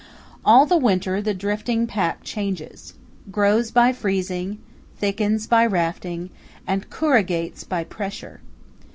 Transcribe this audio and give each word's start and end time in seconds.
All 0.43 0.65
the 0.65 0.79
winter 0.79 1.21
the 1.21 1.31
drifting 1.35 1.85
pack 1.85 2.23
changes—grows 2.23 3.69
by 3.69 3.93
freezing, 3.93 4.57
thickens 4.97 5.45
by 5.45 5.63
rafting, 5.63 6.31
and 6.65 6.89
corrugates 6.89 7.63
by 7.63 7.83
pressure. 7.83 8.41